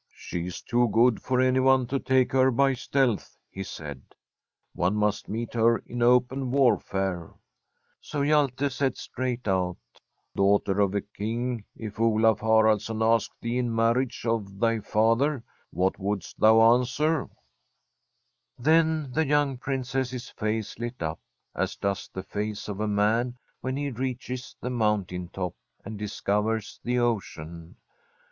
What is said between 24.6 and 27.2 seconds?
mountain top and discovers the